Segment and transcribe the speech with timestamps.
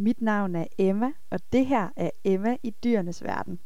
[0.00, 3.60] Mit navn er Emma, og det her er Emma i dyrenes verden.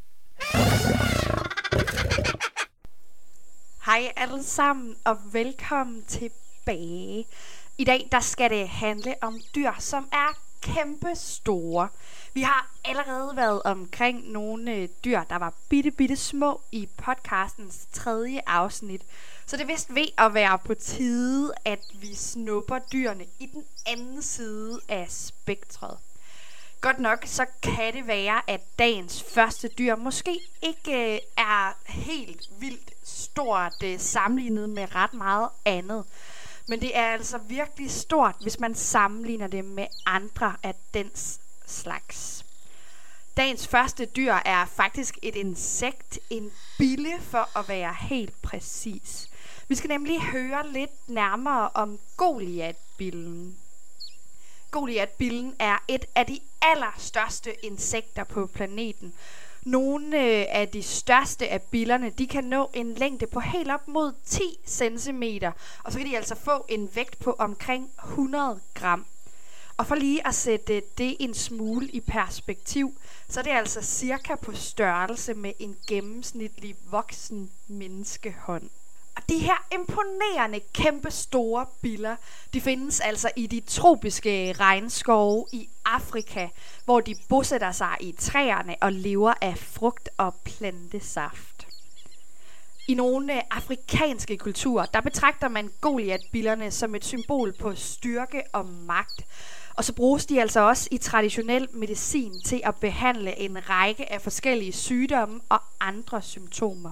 [3.87, 7.27] Hej alle sammen, og velkommen tilbage.
[7.79, 11.89] I dag der skal det handle om dyr, som er kæmpe store.
[12.35, 17.87] Vi har allerede været omkring nogle øh, dyr, der var bitte, bitte små i podcastens
[17.93, 19.03] tredje afsnit.
[19.47, 23.65] Så det er vist ved at være på tide, at vi snupper dyrene i den
[23.87, 25.99] anden side af spektret.
[26.83, 32.49] Godt nok, så kan det være, at dagens første dyr måske ikke øh, er helt
[32.61, 36.05] vildt stort øh, sammenlignet med ret meget andet.
[36.69, 42.45] Men det er altså virkelig stort, hvis man sammenligner det med andre af dens slags.
[43.37, 49.29] Dagens første dyr er faktisk et insekt, en bille for at være helt præcis.
[49.69, 53.57] Vi skal nemlig høre lidt nærmere om Goliath-billen.
[54.73, 59.15] Goliath-billen er et af de allerstørste insekter på planeten.
[59.63, 63.89] Nogle øh, af de største af billerne, de kan nå en længde på helt op
[63.89, 65.23] mod 10 cm,
[65.85, 69.07] og så kan de altså få en vægt på omkring 100 gram.
[69.77, 72.95] Og for lige at sætte øh, det en smule i perspektiv,
[73.29, 78.71] så er det altså cirka på størrelse med en gennemsnitlig voksen menneskehånd.
[79.17, 82.17] Og de her imponerende, kæmpe store biller,
[82.55, 86.49] de findes altså i de tropiske regnskove i Afrika,
[86.85, 91.67] hvor de bosætter sig i træerne og lever af frugt og plantesaft.
[92.89, 99.27] I nogle afrikanske kulturer, der betragter man Goliath-billerne som et symbol på styrke og magt.
[99.75, 104.23] Og så bruges de altså også i traditionel medicin til at behandle en række af
[104.23, 106.91] forskellige sygdomme og andre symptomer.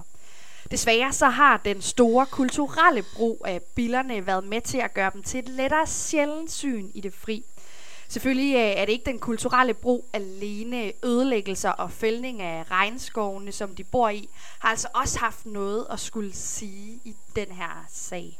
[0.71, 5.23] Desværre så har den store kulturelle brug af billerne været med til at gøre dem
[5.23, 7.45] til et lettere sjældent syn i det fri.
[8.07, 13.75] Selvfølgelig øh, er det ikke den kulturelle brug alene ødelæggelser og fældning af regnskovene, som
[13.75, 18.39] de bor i, har altså også haft noget at skulle sige i den her sag.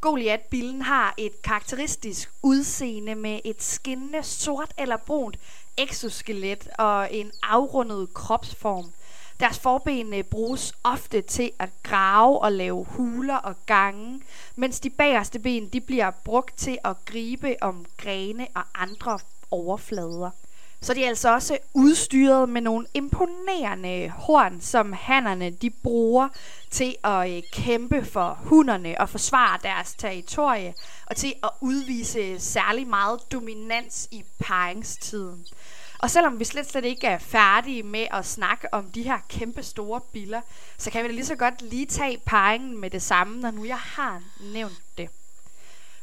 [0.00, 5.36] Goliath-billen har et karakteristisk udseende med et skinnende sort eller brunt
[5.76, 8.92] exoskelet og en afrundet kropsform–
[9.40, 14.20] deres forben øh, bruges ofte til at grave og lave huler og gange,
[14.56, 19.18] mens de bagerste ben de bliver brugt til at gribe om grene og andre
[19.50, 20.30] overflader.
[20.84, 26.28] Så de er altså også udstyret med nogle imponerende horn, som hannerne de bruger
[26.70, 30.74] til at øh, kæmpe for hunderne og forsvare deres territorie,
[31.06, 35.46] og til at udvise særlig meget dominans i paringstiden.
[35.98, 39.62] Og selvom vi slet, slet ikke er færdige med at snakke om de her kæmpe
[39.62, 40.40] store biller,
[40.78, 43.64] så kan vi da lige så godt lige tage pegen med det samme, når nu
[43.64, 45.08] jeg har nævnt det.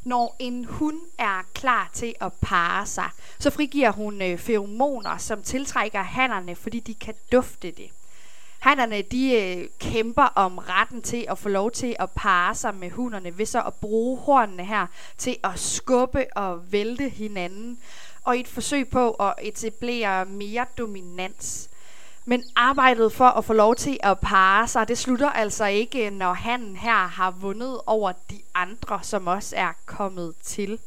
[0.03, 3.09] Når en hund er klar til at parre sig,
[3.39, 7.89] så frigiver hun øh, feromoner, som tiltrækker hannerne, fordi de kan dufte det.
[8.59, 12.89] Hannerne de øh, kæmper om retten til at få lov til at parre sig med
[12.89, 14.87] hunderne ved så at bruge hornene her
[15.17, 17.79] til at skubbe og vælte hinanden
[18.23, 21.69] og i et forsøg på at etablere mere dominans.
[22.25, 26.33] Men arbejdet for at få lov til at parre sig, det slutter altså ikke, når
[26.33, 30.79] han her har vundet over de andre, som også er kommet til.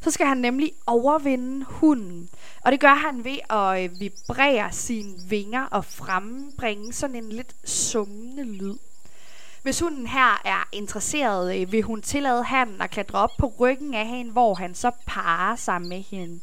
[0.00, 2.30] Så skal han nemlig overvinde hunden.
[2.64, 7.54] Og det gør han ved at øh, vibrere sine vinger og frembringe sådan en lidt
[7.64, 8.76] summende lyd.
[9.62, 13.94] Hvis hunden her er interesseret, øh, vil hun tillade han at klatre op på ryggen
[13.94, 16.40] af hende, hvor han så parer sig med hende.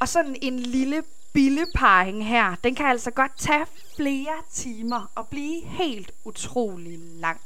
[0.00, 3.66] Og sådan en lille billeparring her, den kan altså godt tage
[3.96, 7.40] flere timer og blive helt utrolig lang.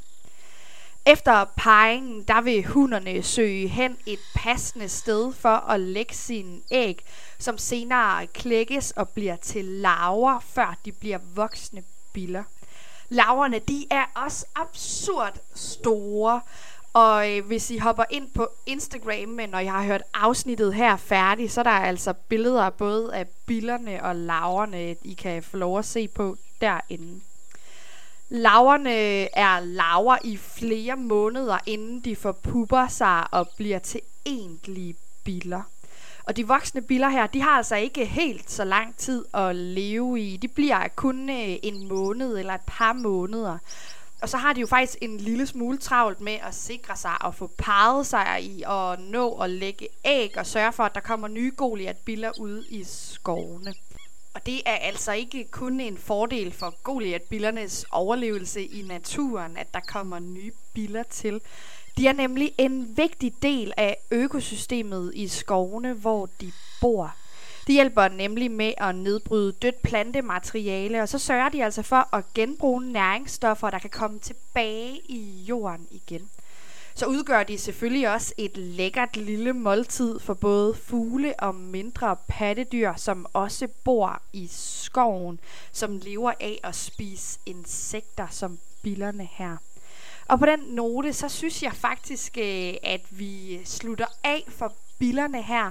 [1.06, 7.04] Efter parringen, der vil hunderne søge hen et passende sted for at lægge sine æg,
[7.38, 11.82] som senere klækkes og bliver til larver, før de bliver voksne
[12.12, 12.42] biller.
[13.08, 16.40] Laverne, de er også absurd store,
[16.92, 21.50] og øh, hvis I hopper ind på Instagram, når jeg har hørt afsnittet her færdig,
[21.50, 25.84] så er der altså billeder både af billerne og laverne, I kan få lov at
[25.84, 27.20] se på derinde.
[28.28, 28.92] Laverne
[29.38, 35.62] er laver i flere måneder, inden de forpupper sig og bliver til egentlige biller.
[36.24, 40.20] Og de voksne biller her, de har altså ikke helt så lang tid at leve
[40.20, 40.36] i.
[40.36, 43.58] De bliver kun øh, en måned eller et par måneder.
[44.22, 47.34] Og så har de jo faktisk en lille smule travlt med at sikre sig og
[47.34, 51.28] få parret sig i og nå at lægge æg og sørge for, at der kommer
[51.28, 53.74] nye Goliath-biller ud i skovene.
[54.34, 59.80] Og det er altså ikke kun en fordel for Goliath-billernes overlevelse i naturen, at der
[59.80, 61.40] kommer nye biller til.
[61.96, 67.16] De er nemlig en vigtig del af økosystemet i skovene, hvor de bor.
[67.68, 72.24] De hjælper nemlig med at nedbryde dødt plantemateriale, og så sørger de altså for at
[72.34, 76.30] genbruge næringsstoffer, der kan komme tilbage i jorden igen.
[76.94, 82.92] Så udgør de selvfølgelig også et lækkert lille måltid for både fugle og mindre pattedyr,
[82.96, 85.40] som også bor i skoven,
[85.72, 89.56] som lever af at spise insekter som billerne her.
[90.28, 95.42] Og på den note, så synes jeg faktisk, øh, at vi slutter af for billerne
[95.42, 95.70] her,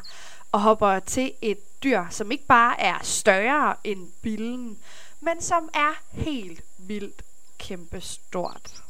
[0.51, 4.79] og hopper til et dyr, som ikke bare er større end billen,
[5.19, 7.21] men som er helt vildt
[7.57, 8.83] kæmpestort.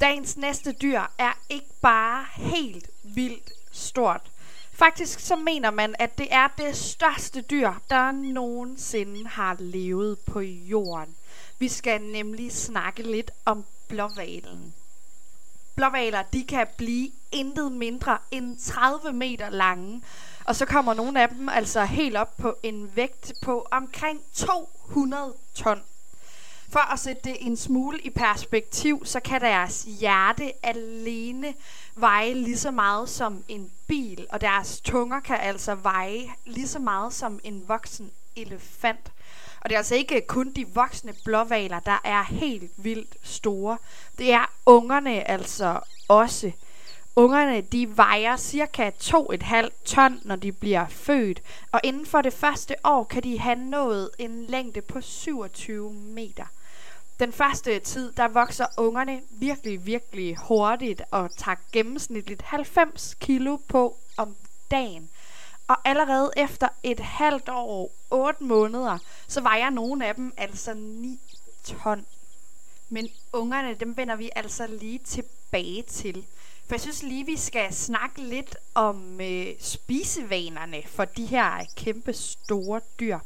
[0.00, 4.30] Dagens næste dyr er ikke bare helt vildt stort.
[4.72, 10.40] Faktisk så mener man, at det er det største dyr, der nogensinde har levet på
[10.40, 11.16] jorden.
[11.58, 14.74] Vi skal nemlig snakke lidt om blåvalen.
[15.74, 20.02] Blåvaler, de kan blive intet mindre end 30 meter lange.
[20.44, 25.34] Og så kommer nogle af dem altså helt op på en vægt på omkring 200
[25.54, 25.82] ton.
[26.68, 31.54] For at sætte det en smule i perspektiv, så kan deres hjerte alene
[31.94, 36.78] veje lige så meget som en bil, og deres tunger kan altså veje lige så
[36.78, 39.12] meget som en voksen elefant.
[39.60, 43.78] Og det er altså ikke kun de voksne blåvaler, der er helt vildt store.
[44.18, 46.52] Det er ungerne altså også.
[47.16, 51.42] Ungerne de vejer cirka 2,5 ton, når de bliver født,
[51.72, 56.44] og inden for det første år kan de have nået en længde på 27 meter.
[57.20, 63.96] Den første tid, der vokser ungerne virkelig, virkelig hurtigt og tager gennemsnitligt 90 kilo på
[64.16, 64.36] om
[64.70, 65.10] dagen.
[65.68, 68.98] Og allerede efter et halvt år, 8 måneder,
[69.28, 71.20] så vejer nogle af dem altså 9
[71.64, 72.06] ton.
[72.88, 76.26] Men ungerne, dem vender vi altså lige tilbage til.
[76.66, 82.12] For jeg synes lige, vi skal snakke lidt om øh, spisevanerne for de her kæmpe
[82.12, 83.18] store dyr.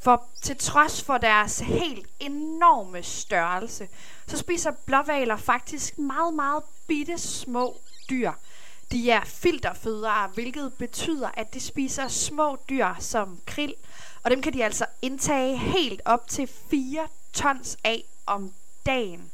[0.00, 3.88] For til trods for deres helt enorme størrelse,
[4.26, 7.80] så spiser blåvaler faktisk meget, meget bitte små
[8.10, 8.32] dyr.
[8.92, 13.74] De er filterfødere, hvilket betyder, at de spiser små dyr som krill,
[14.22, 18.52] og dem kan de altså indtage helt op til 4 tons af om
[18.86, 19.30] dagen.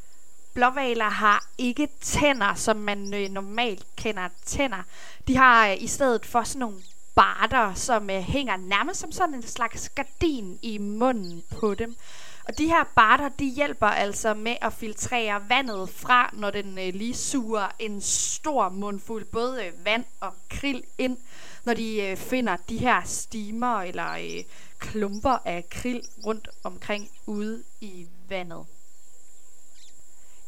[0.55, 4.83] Blåvaler har ikke tænder, som man øh, normalt kender tænder.
[5.29, 6.77] De har øh, i stedet for sådan nogle
[7.15, 11.97] barter, som øh, hænger nærmest som sådan en slags gardin i munden på dem.
[12.49, 16.95] Og de her barter, de hjælper altså med at filtrere vandet fra, når den øh,
[16.95, 21.17] lige suger en stor mundfuld både øh, vand og krill ind,
[21.65, 24.45] når de øh, finder de her stimer eller øh,
[24.79, 28.67] klumper af krill rundt omkring ude i vandet.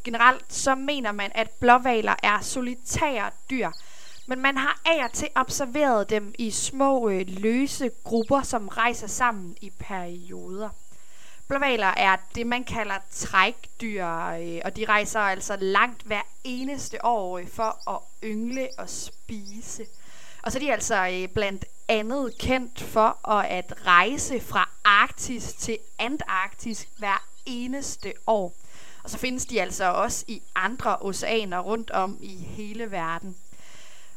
[0.04, 3.70] Generelt så mener man, at blåvaler er solitære dyr,
[4.26, 9.06] men man har af og til observeret dem i små øh, løse grupper, som rejser
[9.06, 10.68] sammen i perioder.
[11.48, 17.38] Blåvaler er det, man kalder trækdyr, øh, og de rejser altså langt hver eneste år
[17.38, 19.86] øh, for at yngle og spise.
[20.42, 25.78] Og så er de altså øh, blandt andet kendt for at rejse fra Arktis til
[25.98, 28.54] Antarktis hver eneste år.
[29.04, 33.36] Og så findes de altså også i andre oceaner rundt om i hele verden.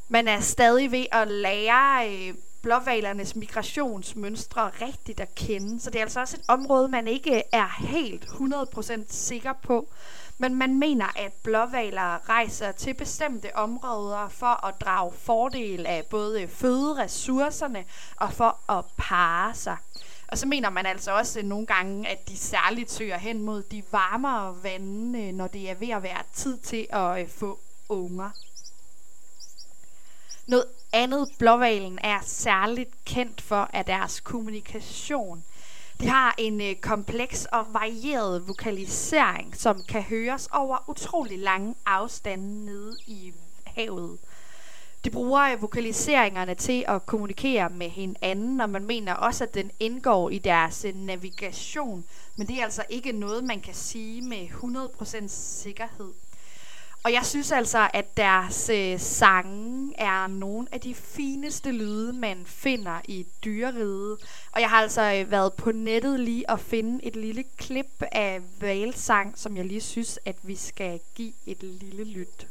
[0.10, 6.03] Man er stadig ved at lære øh, blåvalernes migrationsmønstre rigtigt at kende, så det er
[6.03, 9.88] altså også et område, man ikke er helt 100% sikker på.
[10.38, 16.48] Men man mener, at blåvaler rejser til bestemte områder for at drage fordel af både
[16.48, 19.77] føderessourcerne og for at parre sig.
[20.27, 23.84] Og så mener man altså også nogle gange, at de særligt søger hen mod de
[23.91, 28.30] varmere vande, når det er ved at være tid til at øh, få unger.
[30.51, 35.43] Noget andet blåvalen er særligt kendt for er deres kommunikation.
[36.00, 42.65] De har en øh, kompleks og varieret vokalisering, som kan høres over utrolig lange afstande
[42.65, 44.17] nede i havet.
[45.05, 49.72] De bruger øh, vokaliseringerne til at kommunikere med hinanden, og man mener også, at den
[49.79, 52.05] indgår i deres øh, navigation.
[52.36, 56.12] Men det er altså ikke noget, man kan sige med 100% sikkerhed.
[57.03, 62.46] Og jeg synes altså, at deres øh, sange er nogle af de fineste lyde, man
[62.46, 64.17] finder i dyreriget.
[64.51, 68.41] Og jeg har altså øh, været på nettet lige at finde et lille klip af
[68.60, 72.48] valsang, som jeg lige synes, at vi skal give et lille lyt.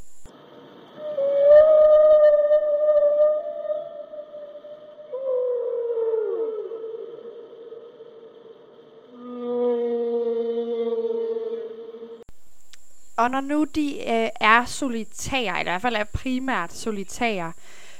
[13.21, 17.53] Og når nu de øh, er solitære, eller i hvert fald er primært solitære,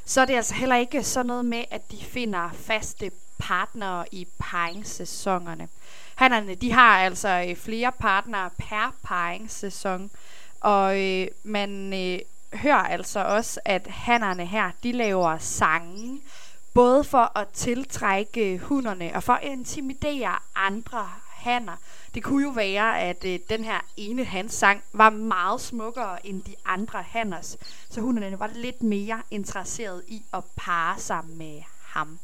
[0.05, 4.27] så er det altså heller ikke sådan noget med, at de finder faste partnere i
[4.39, 5.69] paringssæsonerne.
[6.15, 10.11] Hannerne, de har altså øh, flere partnere per paringssæson,
[10.61, 12.19] og øh, man øh,
[12.59, 16.21] hører altså også, at hannerne her, de laver sange,
[16.75, 21.09] både for at tiltrække hunderne og for at intimidere andre
[21.41, 21.77] hanner.
[22.15, 26.43] Det kunne jo være, at øh, den her ene hans sang var meget smukkere end
[26.43, 27.57] de andre hanners,
[27.91, 32.19] så hunderne var lidt mere interesseret i at parre sig med ham.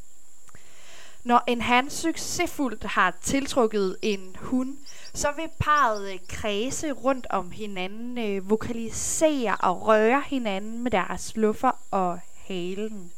[1.24, 4.76] Når en han succesfuldt har tiltrukket en hund,
[5.14, 11.36] så vil parret øh, kredse rundt om hinanden, øh, vokalisere og røre hinanden med deres
[11.36, 13.12] luffer og halen.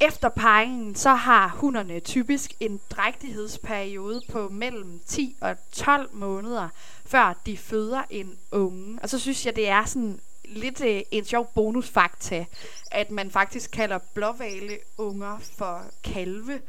[0.00, 6.68] Efter parringen, så har hunderne typisk en drægtighedsperiode på mellem 10 og 12 måneder,
[7.06, 8.98] før de føder en unge.
[9.02, 12.44] Og så synes jeg, det er sådan lidt øh, en sjov bonusfakta,
[12.90, 16.60] at man faktisk kalder blåvale unger for kalve.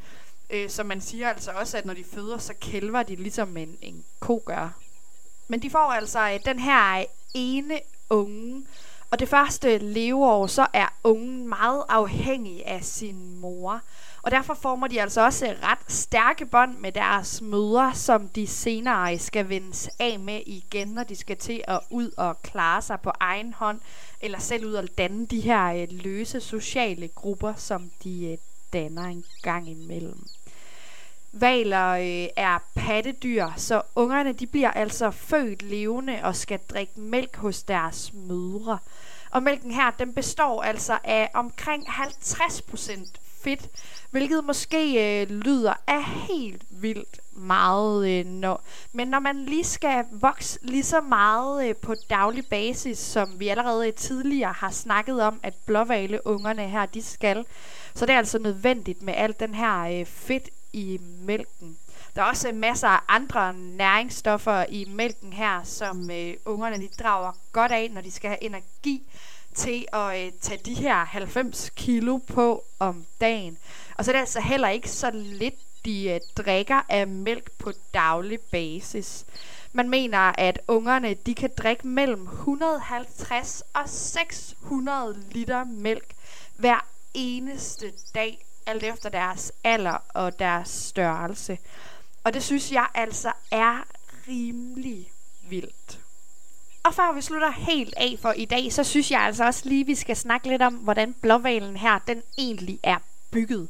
[0.50, 3.78] Øh, så man siger altså også, at når de føder, så kælver de ligesom en,
[3.82, 4.78] en ko gør.
[5.48, 7.04] Men de får altså øh, den her øh,
[7.34, 8.66] ene unge,
[9.10, 13.80] og det første leveår, så er ungen meget afhængig af sin mor.
[14.22, 19.18] Og derfor former de altså også ret stærke bånd med deres mødre, som de senere
[19.18, 23.10] skal vendes af med igen, når de skal til at ud og klare sig på
[23.20, 23.80] egen hånd,
[24.20, 28.38] eller selv ud og danne de her øh, løse sociale grupper, som de øh,
[28.72, 30.26] danner en gang imellem.
[31.32, 37.36] Valer øh, er pattedyr, så ungerne de bliver altså født levende og skal drikke mælk
[37.36, 38.78] hos deres mødre.
[39.34, 43.12] Og mælken her, den består altså af omkring 50%
[43.44, 43.68] fedt,
[44.10, 48.08] hvilket måske øh, lyder af helt vildt meget.
[48.10, 48.62] Øh, når,
[48.92, 53.48] men når man lige skal vokse lige så meget øh, på daglig basis, som vi
[53.48, 57.44] allerede tidligere har snakket om, at blåvaleungerne her, de skal,
[57.94, 61.76] så det er altså nødvendigt med al den her øh, fedt i mælken.
[62.16, 66.88] Der er også øh, masser af andre næringsstoffer i mælken her, som øh, ungerne de
[67.02, 69.02] drager godt af, når de skal have energi
[69.54, 73.58] til at øh, tage de her 90 kilo på om dagen.
[73.98, 75.54] Og så er det altså heller ikke så lidt,
[75.84, 79.24] de øh, drikker af mælk på daglig basis.
[79.72, 86.14] Man mener, at ungerne de kan drikke mellem 150 og 600 liter mælk
[86.56, 91.58] hver eneste dag, alt efter deres alder og deres størrelse.
[92.24, 93.84] Og det synes jeg altså er
[94.28, 95.10] rimelig
[95.48, 95.98] vildt.
[96.82, 99.86] Og før vi slutter helt af for i dag, så synes jeg altså også lige,
[99.86, 102.98] vi skal snakke lidt om, hvordan blåvalen her, den egentlig er
[103.30, 103.68] bygget.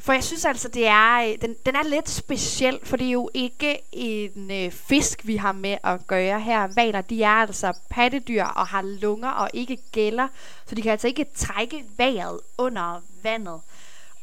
[0.00, 3.10] For jeg synes altså, det er, øh, den, den er lidt speciel, for det er
[3.10, 6.68] jo ikke en øh, fisk, vi har med at gøre her.
[6.74, 10.28] Valer, de er altså pattedyr og har lunger og ikke gælder,
[10.66, 13.60] så de kan altså ikke trække vejret under vandet.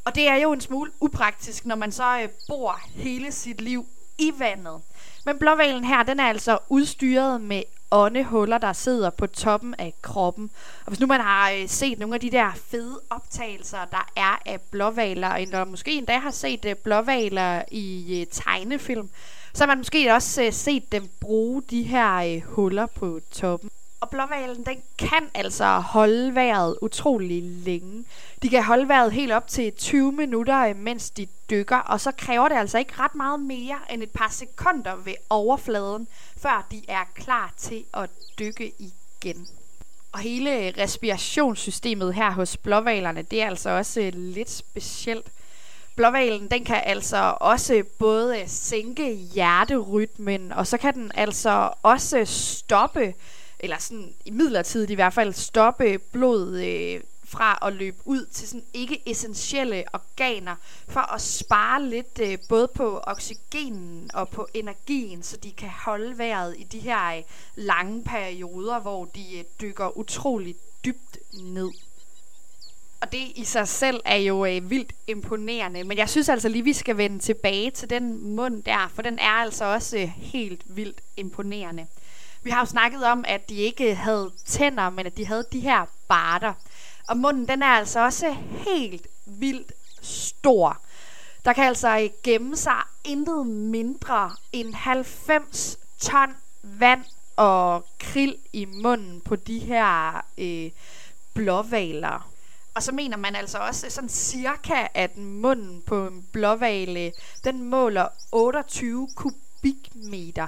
[0.08, 3.86] Og det er jo en smule upraktisk, når man så øh, bor hele sit liv
[4.18, 4.82] i vandet.
[5.26, 10.50] Men blåvalen her, den er altså udstyret med åndehuller, der sidder på toppen af kroppen.
[10.86, 14.42] Og hvis nu man har øh, set nogle af de der fede optagelser, der er
[14.46, 19.10] af blåvaler, eller måske endda har set øh, blåvaler i øh, tegnefilm,
[19.54, 23.70] så har man måske også øh, set dem bruge de her øh, huller på toppen.
[24.00, 28.06] Og blåvalen, den kan altså holde vejret utrolig længe.
[28.42, 32.12] De kan holde vejret helt op til 20 minutter, øh, mens de dykker, og så
[32.12, 36.82] kræver det altså ikke ret meget mere end et par sekunder ved overfladen, før de
[36.88, 39.48] er klar til at dykke igen.
[40.12, 45.28] Og hele respirationssystemet her hos blåvalerne, det er altså også øh, lidt specielt.
[45.96, 52.26] Blåvalen, den kan altså også både øh, sænke hjerterytmen, og så kan den altså også
[52.26, 53.14] stoppe
[53.60, 58.48] eller sådan i midlertidigt i hvert fald, stoppe blod øh, fra at løbe ud til
[58.48, 60.56] sådan ikke essentielle organer,
[60.88, 66.18] for at spare lidt øh, både på oxygenen og på energien, så de kan holde
[66.18, 67.24] vejret i de her øh,
[67.56, 71.72] lange perioder, hvor de øh, dykker utroligt dybt ned.
[73.02, 76.64] Og det i sig selv er jo øh, vildt imponerende, men jeg synes altså lige,
[76.64, 80.62] vi skal vende tilbage til den mund der, for den er altså også øh, helt
[80.66, 81.88] vildt imponerende.
[82.44, 85.60] Vi har jo snakket om, at de ikke havde tænder, men at de havde de
[85.60, 86.54] her barter.
[87.08, 90.82] Og munden, den er altså også helt vildt stor.
[91.46, 97.04] Der kan altså gemme sig intet mindre end 90 ton vand
[97.36, 100.72] og krill i munden på de her øh,
[101.34, 102.30] blåvaler.
[102.74, 107.12] Og så mener man altså også sådan cirka, at munden på en blåvale,
[107.44, 110.48] den måler 28 kubikmeter.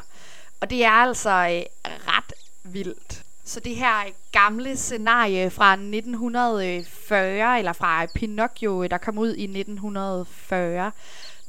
[0.61, 3.23] Og det er altså øh, ret vildt.
[3.43, 9.35] Så det her øh, gamle scenarie fra 1940, eller fra Pinocchio, øh, der kom ud
[9.35, 10.91] i 1940,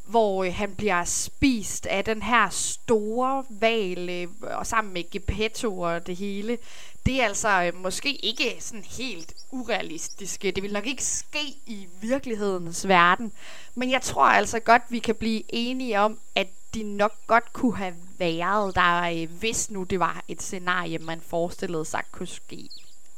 [0.06, 6.06] hvor øh, han bliver spist af den her store val, og sammen med Geppetto og
[6.06, 6.58] det hele.
[7.06, 10.42] Det er altså øh, måske ikke sådan helt urealistisk.
[10.42, 13.32] Det vil nok ikke ske i virkelighedens verden.
[13.74, 17.76] Men jeg tror altså godt, vi kan blive enige om, at de nok godt kunne
[17.76, 22.68] have været der, øh, hvis nu det var et scenarie, man forestillede sig kunne ske.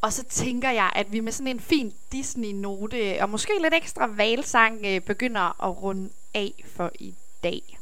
[0.01, 4.07] Og så tænker jeg, at vi med sådan en fin Disney-note og måske lidt ekstra
[4.07, 7.79] valsang øh, begynder at runde af for i dag.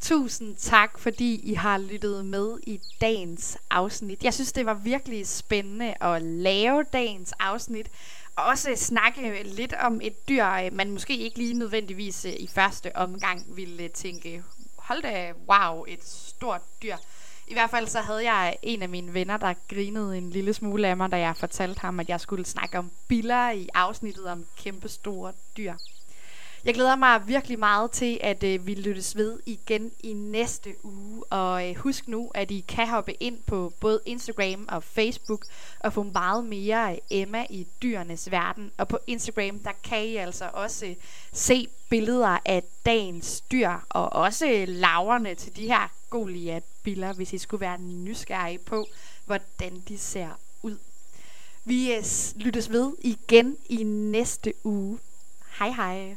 [0.00, 4.24] Tusind tak, fordi I har lyttet med i dagens afsnit.
[4.24, 7.88] Jeg synes, det var virkelig spændende at lave dagens afsnit.
[8.36, 12.96] Og også snakke lidt om et dyr, man måske ikke lige nødvendigvis øh, i første
[12.96, 14.42] omgang ville øh, tænke,
[14.76, 16.96] hold da, wow, et stort dyr.
[17.48, 20.88] I hvert fald så havde jeg en af mine venner, der grinede en lille smule
[20.88, 24.46] af mig, da jeg fortalte ham, at jeg skulle snakke om biller i afsnittet om
[24.56, 25.74] kæmpestore dyr.
[26.64, 31.24] Jeg glæder mig virkelig meget til, at øh, vi lyttes ved igen i næste uge.
[31.30, 35.44] Og øh, husk nu, at I kan hoppe ind på både Instagram og Facebook
[35.80, 38.72] og få meget mere af Emma i dyrenes verden.
[38.78, 40.94] Og på Instagram, der kan I altså også øh,
[41.32, 47.38] se billeder af dagens dyr og også øh, laverne til de her Goliath-biller, hvis I
[47.38, 48.86] skulle være nysgerrige på,
[49.26, 50.28] hvordan de ser
[50.62, 50.78] ud.
[51.64, 52.04] Vi øh,
[52.36, 54.98] lyttes ved igen i næste uge.
[55.58, 56.16] Hej hej.